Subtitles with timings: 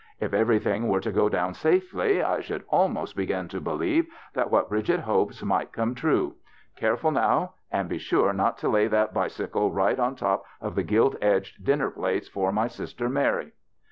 [0.19, 4.67] If everything were to go down safely I should almost begin to believe that what
[4.67, 6.37] Bridget hopes might come true.
[6.75, 10.81] Careful now, and be sure not to lay that bicycle right on top of the
[10.81, 13.51] gilt edged dinner plates for my sister Mary."